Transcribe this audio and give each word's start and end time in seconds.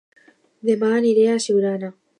Dema 0.69 0.91
aniré 1.01 1.29
a 1.35 1.39
Siurana 1.47 1.97